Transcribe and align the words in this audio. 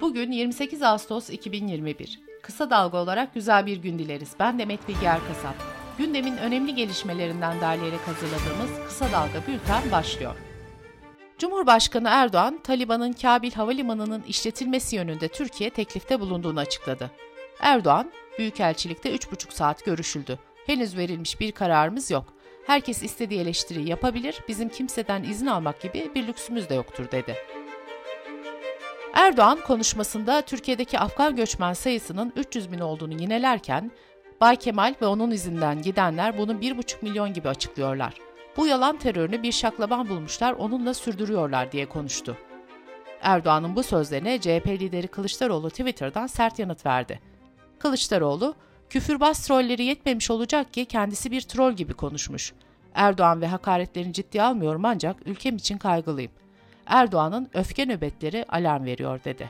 Bugün 0.00 0.32
28 0.32 0.82
Ağustos 0.82 1.30
2021. 1.30 2.20
Kısa 2.42 2.70
dalga 2.70 2.98
olarak 2.98 3.34
güzel 3.34 3.66
bir 3.66 3.76
gün 3.76 3.98
dileriz. 3.98 4.30
Ben 4.38 4.58
Demet 4.58 4.88
Bilge 4.88 5.06
Erkasap. 5.06 5.54
Gündemin 5.98 6.36
önemli 6.36 6.74
gelişmelerinden 6.74 7.60
derleyerek 7.60 8.00
hazırladığımız 8.00 8.86
Kısa 8.86 9.12
Dalga 9.12 9.46
Bülten 9.48 9.92
başlıyor. 9.92 10.34
Cumhurbaşkanı 11.38 12.08
Erdoğan, 12.08 12.60
Taliban'ın 12.64 13.12
Kabil 13.12 13.52
Havalimanı'nın 13.52 14.22
işletilmesi 14.22 14.96
yönünde 14.96 15.28
Türkiye 15.28 15.70
teklifte 15.70 16.20
bulunduğunu 16.20 16.60
açıkladı. 16.60 17.10
Erdoğan, 17.60 18.10
Büyükelçilikte 18.38 19.14
3,5 19.14 19.54
saat 19.54 19.84
görüşüldü. 19.84 20.38
Henüz 20.66 20.96
verilmiş 20.96 21.40
bir 21.40 21.52
kararımız 21.52 22.10
yok. 22.10 22.24
Herkes 22.66 23.02
istediği 23.02 23.40
eleştiriyi 23.40 23.88
yapabilir, 23.88 24.40
bizim 24.48 24.68
kimseden 24.68 25.22
izin 25.22 25.46
almak 25.46 25.80
gibi 25.80 26.10
bir 26.14 26.26
lüksümüz 26.26 26.68
de 26.68 26.74
yoktur 26.74 27.10
dedi. 27.10 27.36
Erdoğan 29.20 29.60
konuşmasında 29.60 30.42
Türkiye'deki 30.42 30.98
Afgan 30.98 31.36
göçmen 31.36 31.72
sayısının 31.72 32.32
300 32.36 32.72
bin 32.72 32.78
olduğunu 32.78 33.12
yinelerken, 33.12 33.90
Bay 34.40 34.56
Kemal 34.56 34.94
ve 35.02 35.06
onun 35.06 35.30
izinden 35.30 35.82
gidenler 35.82 36.38
bunu 36.38 36.52
1,5 36.52 36.96
milyon 37.02 37.32
gibi 37.32 37.48
açıklıyorlar. 37.48 38.14
Bu 38.56 38.66
yalan 38.66 38.96
terörünü 38.96 39.42
bir 39.42 39.52
şaklaban 39.52 40.08
bulmuşlar, 40.08 40.52
onunla 40.52 40.94
sürdürüyorlar 40.94 41.72
diye 41.72 41.88
konuştu. 41.88 42.36
Erdoğan'ın 43.22 43.76
bu 43.76 43.82
sözlerine 43.82 44.40
CHP 44.40 44.66
lideri 44.66 45.08
Kılıçdaroğlu 45.08 45.70
Twitter'dan 45.70 46.26
sert 46.26 46.58
yanıt 46.58 46.86
verdi. 46.86 47.20
Kılıçdaroğlu, 47.78 48.54
küfürbaz 48.90 49.46
trolleri 49.46 49.84
yetmemiş 49.84 50.30
olacak 50.30 50.72
ki 50.72 50.84
kendisi 50.84 51.30
bir 51.30 51.40
troll 51.40 51.72
gibi 51.72 51.92
konuşmuş. 51.92 52.52
Erdoğan 52.94 53.40
ve 53.40 53.46
hakaretlerini 53.46 54.12
ciddiye 54.12 54.42
almıyorum 54.42 54.84
ancak 54.84 55.16
ülkem 55.26 55.56
için 55.56 55.78
kaygılıyım. 55.78 56.32
Erdoğan'ın 56.90 57.48
öfke 57.54 57.86
nöbetleri 57.86 58.44
alarm 58.48 58.84
veriyor 58.84 59.20
dedi. 59.24 59.48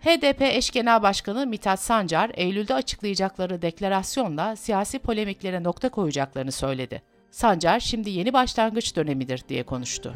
HDP 0.00 0.42
eş 0.42 0.70
genel 0.70 1.02
başkanı 1.02 1.46
Mithat 1.46 1.80
Sancar, 1.80 2.30
Eylül'de 2.34 2.74
açıklayacakları 2.74 3.62
deklarasyonla 3.62 4.56
siyasi 4.56 4.98
polemiklere 4.98 5.62
nokta 5.62 5.88
koyacaklarını 5.88 6.52
söyledi. 6.52 7.02
Sancar, 7.30 7.80
şimdi 7.80 8.10
yeni 8.10 8.32
başlangıç 8.32 8.96
dönemidir 8.96 9.42
diye 9.48 9.62
konuştu. 9.62 10.14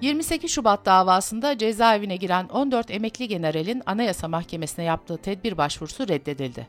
28 0.00 0.50
Şubat 0.50 0.86
davasında 0.86 1.58
cezaevine 1.58 2.16
giren 2.16 2.48
14 2.48 2.90
emekli 2.90 3.28
generalin 3.28 3.82
Anayasa 3.86 4.28
Mahkemesi'ne 4.28 4.84
yaptığı 4.84 5.16
tedbir 5.16 5.58
başvurusu 5.58 6.08
reddedildi. 6.08 6.66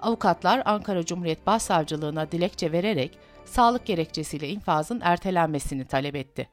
Avukatlar 0.00 0.62
Ankara 0.64 1.04
Cumhuriyet 1.04 1.46
Başsavcılığına 1.46 2.32
dilekçe 2.32 2.72
vererek 2.72 3.18
sağlık 3.44 3.86
gerekçesiyle 3.86 4.48
infazın 4.48 5.00
ertelenmesini 5.04 5.84
talep 5.84 6.16
etti. 6.16 6.48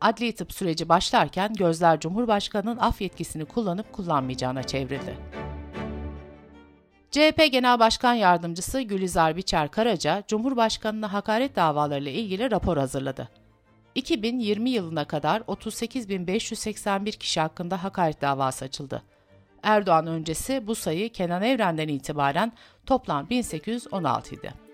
Adli 0.00 0.32
tıp 0.34 0.52
süreci 0.52 0.88
başlarken 0.88 1.54
gözler 1.54 2.00
Cumhurbaşkanı'nın 2.00 2.78
af 2.78 3.00
yetkisini 3.00 3.44
kullanıp 3.44 3.92
kullanmayacağına 3.92 4.62
çevrildi. 4.62 5.16
CHP 7.10 7.52
Genel 7.52 7.78
Başkan 7.78 8.14
Yardımcısı 8.14 8.80
Gülizar 8.80 9.36
Biçer 9.36 9.70
Karaca, 9.70 10.22
Cumhurbaşkanı'na 10.28 11.12
hakaret 11.12 11.56
davalarıyla 11.56 12.10
ilgili 12.10 12.50
rapor 12.50 12.76
hazırladı. 12.76 13.28
2020 13.94 14.70
yılına 14.70 15.04
kadar 15.04 15.40
38.581 15.40 17.18
kişi 17.18 17.40
hakkında 17.40 17.84
hakaret 17.84 18.20
davası 18.20 18.64
açıldı. 18.64 19.02
Erdoğan 19.62 20.06
öncesi 20.06 20.66
bu 20.66 20.74
sayı 20.74 21.12
Kenan 21.12 21.42
Evren'den 21.42 21.88
itibaren 21.88 22.52
toplam 22.86 23.30
1816 23.30 24.34
idi. 24.34 24.67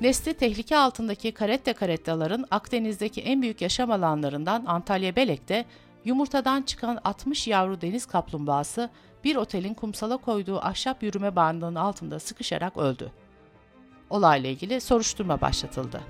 Nesli 0.00 0.34
tehlike 0.34 0.76
altındaki 0.76 1.32
karette 1.32 1.72
karettaların 1.72 2.44
Akdeniz'deki 2.50 3.20
en 3.20 3.42
büyük 3.42 3.60
yaşam 3.60 3.90
alanlarından 3.90 4.64
Antalya 4.66 5.16
Belek'te 5.16 5.64
yumurtadan 6.04 6.62
çıkan 6.62 6.98
60 7.04 7.48
yavru 7.48 7.80
deniz 7.80 8.06
kaplumbağası 8.06 8.90
bir 9.24 9.36
otelin 9.36 9.74
kumsala 9.74 10.16
koyduğu 10.16 10.58
ahşap 10.58 11.02
yürüme 11.02 11.36
bandının 11.36 11.74
altında 11.74 12.18
sıkışarak 12.18 12.76
öldü. 12.76 13.12
Olayla 14.10 14.50
ilgili 14.50 14.80
soruşturma 14.80 15.40
başlatıldı. 15.40 16.00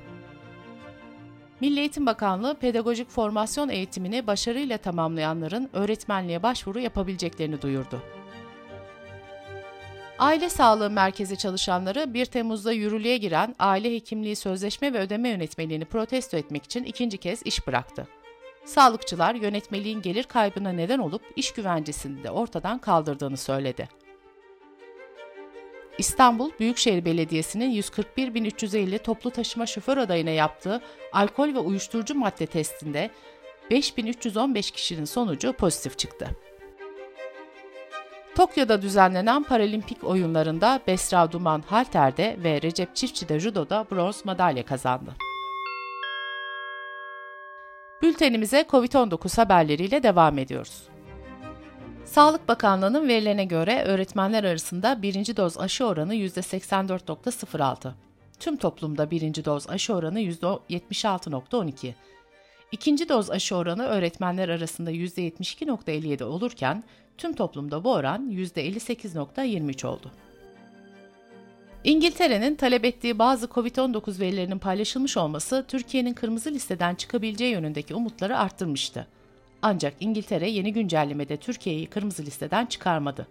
Milli 1.61 1.81
Eğitim 1.81 2.07
Bakanlığı 2.07 2.55
pedagojik 2.55 3.11
formasyon 3.11 3.69
eğitimini 3.69 4.27
başarıyla 4.27 4.79
tamamlayanların 4.79 5.71
öğretmenliğe 5.73 6.43
başvuru 6.43 6.81
yapabileceklerini 6.81 7.63
duyurdu. 7.63 8.03
Aile 10.21 10.51
Sağlığı 10.51 10.91
Merkezi 10.91 11.39
çalışanları 11.39 12.15
1 12.15 12.25
Temmuz'da 12.25 12.73
yürürlüğe 12.73 13.17
giren 13.17 13.55
aile 13.59 13.95
hekimliği 13.95 14.37
sözleşme 14.37 14.93
ve 14.93 14.99
ödeme 14.99 15.29
yönetmeliğini 15.29 15.85
protesto 15.85 16.37
etmek 16.37 16.65
için 16.65 16.85
ikinci 16.85 17.19
kez 17.19 17.43
iş 17.45 17.67
bıraktı. 17.67 18.09
Sağlıkçılar 18.65 19.35
yönetmeliğin 19.35 20.03
gelir 20.03 20.25
kaybına 20.25 20.73
neden 20.73 20.99
olup 20.99 21.23
iş 21.37 21.53
güvencesini 21.53 22.25
de 22.25 22.31
ortadan 22.31 22.79
kaldırdığını 22.79 23.37
söyledi. 23.37 23.89
İstanbul 25.99 26.51
Büyükşehir 26.61 27.05
Belediyesi'nin 27.05 27.83
141.350 27.83 28.99
toplu 28.99 29.31
taşıma 29.31 29.67
şoför 29.67 29.97
adayına 29.97 30.31
yaptığı 30.31 30.81
alkol 31.13 31.55
ve 31.55 31.59
uyuşturucu 31.59 32.15
madde 32.15 32.47
testinde 32.47 33.11
5315 33.71 34.71
kişinin 34.71 35.05
sonucu 35.05 35.53
pozitif 35.53 35.99
çıktı. 35.99 36.37
Tokyo'da 38.35 38.83
düzenlenen 38.83 39.43
Paralimpik 39.43 40.05
oyunlarında 40.05 40.81
Besra 40.87 41.33
Duman 41.33 41.63
halterde 41.67 42.37
ve 42.43 42.63
Recep 42.63 42.97
Çiftçi 42.97 43.29
de 43.29 43.41
judoda 43.41 43.87
bronz 43.91 44.25
madalya 44.25 44.65
kazandı. 44.65 45.11
Bültenimize 48.03 48.61
COVID-19 48.69 49.37
haberleriyle 49.37 50.03
devam 50.03 50.39
ediyoruz. 50.39 50.83
Sağlık 52.05 52.49
Bakanlığı'nın 52.49 53.09
verilerine 53.09 53.45
göre 53.45 53.83
öğretmenler 53.83 54.45
arasında 54.45 55.03
birinci 55.03 55.37
doz 55.37 55.59
aşı 55.59 55.87
oranı 55.87 56.15
%84.06. 56.15 57.91
Tüm 58.41 58.57
toplumda 58.57 59.11
birinci 59.11 59.45
doz 59.45 59.71
aşı 59.71 59.95
oranı 59.95 60.21
%76.12. 60.21 61.95
İkinci 62.73 63.09
doz 63.09 63.31
aşı 63.31 63.57
oranı 63.57 63.83
öğretmenler 63.83 64.49
arasında 64.49 64.93
%72.57 64.93 66.25
olurken 66.25 66.85
tüm 67.19 67.33
toplumda 67.33 67.85
bu 67.85 67.93
oran 67.93 68.31
%58.23 68.31 69.87
oldu. 69.87 70.11
İngiltere'nin 71.85 72.55
talep 72.55 72.85
ettiği 72.85 73.19
bazı 73.19 73.47
COVID-19 73.47 74.21
verilerinin 74.21 74.59
paylaşılmış 74.59 75.17
olması 75.17 75.65
Türkiye'nin 75.69 76.15
kırmızı 76.15 76.51
listeden 76.51 76.95
çıkabileceği 76.95 77.53
yönündeki 77.53 77.95
umutları 77.95 78.39
arttırmıştı. 78.39 79.07
Ancak 79.63 79.95
İngiltere 80.01 80.51
yeni 80.51 80.73
güncellemede 80.73 81.37
Türkiye'yi 81.37 81.87
kırmızı 81.87 82.23
listeden 82.23 82.67
çıkarmadı. 82.67 83.27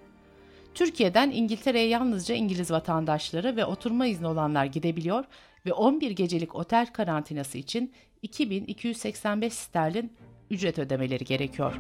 Türkiye'den 0.73 1.31
İngiltere'ye 1.31 1.88
yalnızca 1.88 2.35
İngiliz 2.35 2.71
vatandaşları 2.71 3.56
ve 3.56 3.66
oturma 3.66 4.07
izni 4.07 4.27
olanlar 4.27 4.66
gidebiliyor 4.66 5.25
ve 5.66 5.73
11 5.73 6.11
gecelik 6.11 6.56
otel 6.56 6.94
karantinası 6.94 7.57
için 7.57 7.94
2285 8.24 9.53
sterlin 9.53 10.13
ücret 10.50 10.80
ödemeleri 10.80 11.25
gerekiyor. 11.25 11.80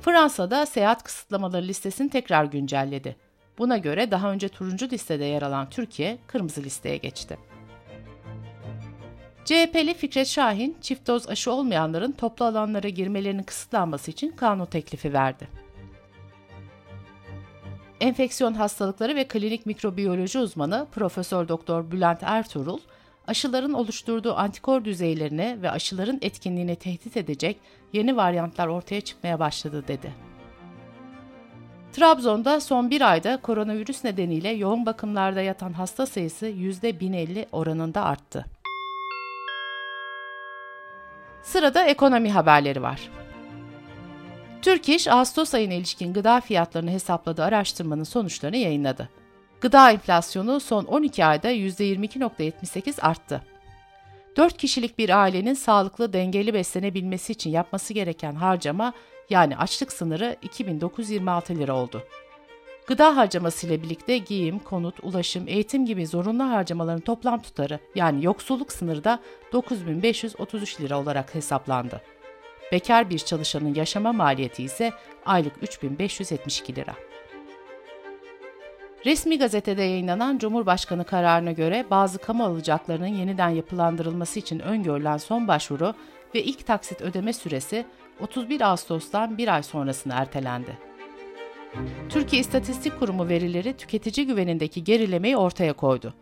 Fransa'da 0.00 0.66
seyahat 0.66 1.02
kısıtlamaları 1.02 1.68
listesini 1.68 2.10
tekrar 2.10 2.44
güncelledi. 2.44 3.16
Buna 3.58 3.78
göre 3.78 4.10
daha 4.10 4.32
önce 4.32 4.48
turuncu 4.48 4.90
listede 4.90 5.24
yer 5.24 5.42
alan 5.42 5.70
Türkiye 5.70 6.18
kırmızı 6.26 6.62
listeye 6.62 6.96
geçti. 6.96 7.38
CHP'li 9.44 9.94
Fikret 9.94 10.26
Şahin, 10.26 10.76
çift 10.80 11.06
doz 11.06 11.28
aşı 11.28 11.52
olmayanların 11.52 12.12
toplu 12.12 12.44
alanlara 12.44 12.88
girmelerinin 12.88 13.42
kısıtlanması 13.42 14.10
için 14.10 14.30
kanun 14.30 14.66
teklifi 14.66 15.12
verdi. 15.12 15.48
Enfeksiyon 18.00 18.54
hastalıkları 18.54 19.16
ve 19.16 19.28
klinik 19.28 19.66
mikrobiyoloji 19.66 20.38
uzmanı 20.38 20.86
Profesör 20.92 21.48
Doktor 21.48 21.90
Bülent 21.90 22.22
Ertuğrul, 22.22 22.78
aşıların 23.26 23.72
oluşturduğu 23.72 24.34
antikor 24.34 24.84
düzeylerini 24.84 25.58
ve 25.62 25.70
aşıların 25.70 26.18
etkinliğini 26.22 26.76
tehdit 26.76 27.16
edecek 27.16 27.60
yeni 27.92 28.16
varyantlar 28.16 28.66
ortaya 28.66 29.00
çıkmaya 29.00 29.38
başladı 29.38 29.84
dedi. 29.88 30.14
Trabzon'da 31.92 32.60
son 32.60 32.90
bir 32.90 33.10
ayda 33.10 33.36
koronavirüs 33.36 34.04
nedeniyle 34.04 34.48
yoğun 34.48 34.86
bakımlarda 34.86 35.40
yatan 35.40 35.72
hasta 35.72 36.06
sayısı 36.06 36.46
%1050 36.46 37.46
oranında 37.52 38.04
arttı. 38.04 38.44
Sırada 41.42 41.84
ekonomi 41.84 42.32
haberleri 42.32 42.82
var. 42.82 43.10
Türk 44.62 44.88
İş, 44.88 45.08
Ağustos 45.08 45.54
ayına 45.54 45.74
ilişkin 45.74 46.12
gıda 46.12 46.40
fiyatlarını 46.40 46.90
hesapladığı 46.90 47.44
araştırmanın 47.44 48.04
sonuçlarını 48.04 48.56
yayınladı. 48.56 49.08
Gıda 49.60 49.90
enflasyonu 49.90 50.60
son 50.60 50.84
12 50.84 51.24
ayda 51.24 51.52
%22.78 51.52 53.00
arttı. 53.00 53.42
4 54.36 54.56
kişilik 54.56 54.98
bir 54.98 55.22
ailenin 55.22 55.54
sağlıklı 55.54 56.12
dengeli 56.12 56.54
beslenebilmesi 56.54 57.32
için 57.32 57.50
yapması 57.50 57.92
gereken 57.92 58.34
harcama 58.34 58.92
yani 59.30 59.56
açlık 59.56 59.92
sınırı 59.92 60.36
2926 60.42 61.56
lira 61.56 61.76
oldu. 61.76 62.02
Gıda 62.86 63.16
harcaması 63.16 63.66
ile 63.66 63.82
birlikte 63.82 64.18
giyim, 64.18 64.58
konut, 64.58 64.94
ulaşım, 65.02 65.48
eğitim 65.48 65.86
gibi 65.86 66.06
zorunlu 66.06 66.44
harcamaların 66.44 67.00
toplam 67.00 67.42
tutarı 67.42 67.78
yani 67.94 68.24
yoksulluk 68.24 68.72
sınırı 68.72 69.04
da 69.04 69.20
9533 69.52 70.80
lira 70.80 71.00
olarak 71.00 71.34
hesaplandı. 71.34 72.00
Bekar 72.72 73.10
bir 73.10 73.18
çalışanın 73.18 73.74
yaşama 73.74 74.12
maliyeti 74.12 74.62
ise 74.62 74.92
aylık 75.26 75.62
3572 75.62 76.76
lira. 76.76 76.94
Resmi 79.06 79.38
gazetede 79.38 79.82
yayınlanan 79.82 80.38
Cumhurbaşkanı 80.38 81.04
kararına 81.04 81.52
göre 81.52 81.86
bazı 81.90 82.18
kamu 82.18 82.44
alacaklarının 82.44 83.06
yeniden 83.06 83.48
yapılandırılması 83.48 84.38
için 84.38 84.58
öngörülen 84.58 85.16
son 85.16 85.48
başvuru 85.48 85.94
ve 86.34 86.42
ilk 86.44 86.66
taksit 86.66 87.00
ödeme 87.00 87.32
süresi 87.32 87.86
31 88.20 88.60
Ağustos'tan 88.60 89.38
bir 89.38 89.54
ay 89.54 89.62
sonrasına 89.62 90.14
ertelendi. 90.14 90.78
Türkiye 92.08 92.40
İstatistik 92.40 92.98
Kurumu 92.98 93.28
verileri 93.28 93.76
tüketici 93.76 94.26
güvenindeki 94.26 94.84
gerilemeyi 94.84 95.36
ortaya 95.36 95.72
koydu. 95.72 96.14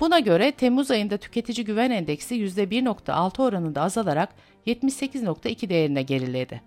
Buna 0.00 0.18
göre 0.18 0.52
Temmuz 0.52 0.90
ayında 0.90 1.16
tüketici 1.16 1.64
güven 1.64 1.90
endeksi 1.90 2.34
%1.6 2.34 3.42
oranında 3.42 3.82
azalarak 3.82 4.28
78.2 4.66 5.68
değerine 5.68 6.02
geriledi. 6.02 6.62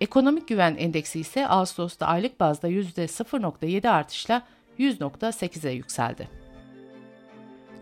Ekonomik 0.00 0.48
güven 0.48 0.76
endeksi 0.78 1.20
ise 1.20 1.48
Ağustos'ta 1.48 2.06
aylık 2.06 2.40
bazda 2.40 2.68
%0.7 2.68 3.88
artışla 3.88 4.42
100.8'e 4.78 5.70
yükseldi. 5.70 6.28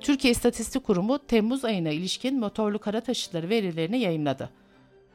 Türkiye 0.01 0.31
İstatistik 0.31 0.85
Kurumu 0.85 1.19
Temmuz 1.19 1.65
ayına 1.65 1.91
ilişkin 1.91 2.41
motorlu 2.41 2.79
kara 2.79 3.01
taşıtları 3.01 3.49
verilerini 3.49 3.99
yayınladı. 3.99 4.51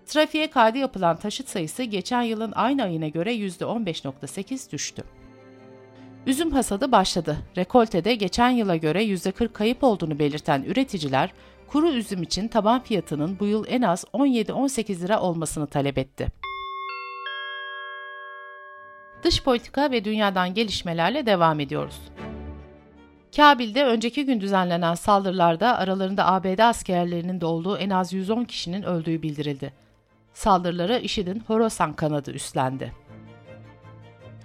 Trafiğe 0.06 0.50
kaydı 0.50 0.78
yapılan 0.78 1.18
taşıt 1.18 1.50
sayısı 1.50 1.84
geçen 1.84 2.22
yılın 2.22 2.52
aynı 2.56 2.84
ayına 2.84 3.08
göre 3.08 3.36
%15.8 3.36 4.72
düştü. 4.72 5.04
Üzüm 6.28 6.52
hasadı 6.52 6.92
başladı. 6.92 7.38
Rekoltede 7.58 8.16
geçen 8.16 8.50
yıla 8.50 8.76
göre 8.76 9.04
%40 9.04 9.54
kayıp 9.54 9.84
olduğunu 9.84 10.20
belirten 10.20 10.64
üreticiler, 10.64 11.34
kuru 11.68 11.90
üzüm 11.90 12.24
için 12.24 12.48
taban 12.48 12.84
fiyatının 12.84 13.40
bu 13.40 13.46
yıl 13.46 13.66
en 13.68 13.82
az 13.82 14.04
17-18 14.14 15.02
lira 15.02 15.22
olmasını 15.22 15.68
talep 15.68 15.98
etti. 15.98 16.28
Dış 19.24 19.44
politika 19.44 19.92
ve 19.92 20.06
dünyadan 20.06 20.54
gelişmelerle 20.54 21.26
devam 21.26 21.60
ediyoruz. 21.60 22.02
Kabil'de 23.36 23.86
önceki 23.86 24.26
gün 24.26 24.42
düzenlenen 24.42 24.96
saldırılarda 24.96 25.78
aralarında 25.78 26.28
ABD 26.28 26.60
askerlerinin 26.60 27.42
de 27.42 27.46
olduğu 27.46 27.78
en 27.78 27.90
az 27.90 28.14
110 28.14 28.44
kişinin 28.44 28.84
öldüğü 28.84 29.22
bildirildi. 29.22 29.74
Saldırıları 30.34 31.00
IŞİD'in 31.00 31.40
Horasan 31.48 31.94
kanadı 31.94 32.32
üstlendi. 32.32 32.94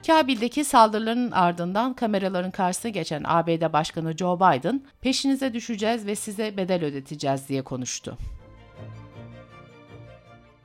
Kabil'deki 0.06 0.64
saldırıların 0.64 1.30
ardından 1.30 1.94
kameraların 1.94 2.50
karşısına 2.50 2.90
geçen 2.90 3.22
ABD 3.24 3.72
Başkanı 3.72 4.16
Joe 4.16 4.36
Biden, 4.36 4.82
peşinize 5.00 5.54
düşeceğiz 5.54 6.06
ve 6.06 6.14
size 6.14 6.56
bedel 6.56 6.84
ödeteceğiz 6.84 7.48
diye 7.48 7.62
konuştu. 7.62 8.18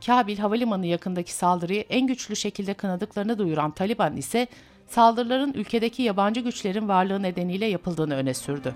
Kabil 0.05 0.37
Havalimanı 0.37 0.85
yakındaki 0.85 1.33
saldırıyı 1.33 1.81
en 1.81 2.07
güçlü 2.07 2.35
şekilde 2.35 2.73
kınadıklarını 2.73 3.37
duyuran 3.37 3.71
Taliban 3.71 4.17
ise 4.17 4.47
saldırıların 4.87 5.53
ülkedeki 5.53 6.01
yabancı 6.03 6.41
güçlerin 6.41 6.87
varlığı 6.87 7.23
nedeniyle 7.23 7.65
yapıldığını 7.65 8.15
öne 8.15 8.33
sürdü. 8.33 8.75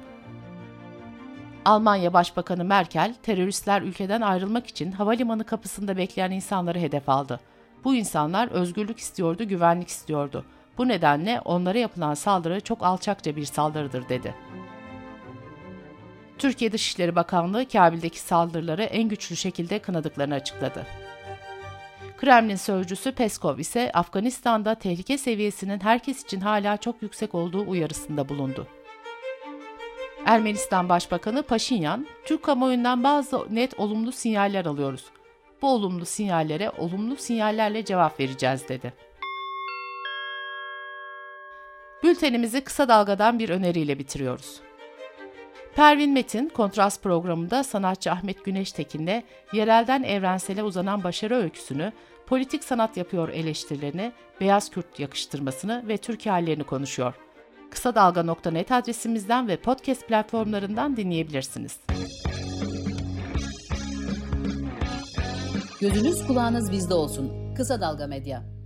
Almanya 1.66 2.14
Başbakanı 2.14 2.66
Merkel, 2.66 3.16
teröristler 3.24 3.82
ülkeden 3.82 4.22
ayrılmak 4.22 4.68
için 4.68 4.92
havalimanı 4.92 5.44
kapısında 5.44 5.98
bekleyen 5.98 6.32
insanları 6.32 6.80
hedef 6.80 7.10
aldı. 7.10 7.40
Bu 7.84 7.96
insanlar 7.96 8.48
özgürlük 8.48 9.00
istiyordu, 9.00 9.44
güvenlik 9.44 9.88
istiyordu. 9.88 10.46
Bu 10.78 10.88
nedenle 10.88 11.42
onlara 11.46 11.78
yapılan 11.78 12.14
saldırı 12.14 12.60
çok 12.60 12.84
alçakça 12.84 13.36
bir 13.36 13.46
saldırıdır 13.46 14.10
dedi. 14.10 14.36
Türkiye 16.38 16.72
Dışişleri 16.72 17.16
Bakanlığı 17.16 17.68
Kabil'deki 17.68 18.20
saldırıları 18.20 18.84
en 18.84 19.10
güçlü 19.10 19.36
şekilde 19.36 19.80
kınadıklarını 19.80 20.34
açıkladı. 20.34 20.86
Kremlin 22.22 22.56
sözcüsü 22.56 23.12
Peskov 23.12 23.58
ise 23.58 23.92
Afganistan'da 23.94 24.76
tehlike 24.76 25.18
seviyesinin 25.18 25.80
herkes 25.80 26.24
için 26.24 26.40
hala 26.40 26.78
çok 26.78 27.02
yüksek 27.02 27.36
olduğu 27.36 27.70
uyarısında 27.70 28.30
bulundu. 28.30 28.68
Ermenistan 30.26 30.90
Başbakanı 30.90 31.44
Paşinyan, 31.44 32.08
Türk 32.26 32.44
kamuoyundan 32.44 33.04
bazı 33.04 33.56
net 33.56 33.80
olumlu 33.80 34.12
sinyaller 34.12 34.66
alıyoruz. 34.66 35.06
Bu 35.62 35.70
olumlu 35.70 36.06
sinyallere 36.06 36.70
olumlu 36.70 37.16
sinyallerle 37.16 37.86
cevap 37.86 38.20
vereceğiz 38.20 38.70
dedi. 38.70 38.94
Bültenimizi 42.04 42.62
kısa 42.62 42.88
dalgadan 42.88 43.40
bir 43.40 43.50
öneriyle 43.50 44.00
bitiriyoruz. 44.00 44.62
Pervin 45.76 46.14
Metin, 46.14 46.50
Kontrast 46.50 47.04
programında 47.04 47.64
sanatçı 47.64 48.12
Ahmet 48.12 48.46
Güneştekin'le 48.46 49.24
yerelden 49.54 50.04
evrensele 50.04 50.64
uzanan 50.64 51.04
başarı 51.04 51.36
öyküsünü, 51.36 51.92
politik 52.28 52.64
sanat 52.64 52.98
yapıyor 52.98 53.30
eleştirilerini, 53.30 54.12
beyaz 54.42 54.70
Kürt 54.70 55.00
yakıştırmasını 55.00 55.88
ve 55.88 55.98
Türkiye 55.98 56.34
hallerini 56.34 56.64
konuşuyor. 56.64 57.14
Kısa 57.72 57.96
Dalga.net 57.96 58.72
adresimizden 58.72 59.48
ve 59.48 59.58
podcast 59.58 60.08
platformlarından 60.08 60.98
dinleyebilirsiniz. 60.98 61.80
Gözünüz 65.82 66.28
kulağınız 66.28 66.72
bizde 66.72 66.94
olsun. 66.94 67.54
Kısa 67.56 67.82
Dalga 67.82 68.08
Medya. 68.08 68.61